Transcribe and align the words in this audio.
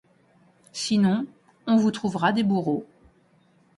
sinon 0.73 1.27
on 1.67 1.75
vous 1.75 1.91
trouvera 1.91 2.31
des 2.31 2.41
bourreaux. 2.41 2.87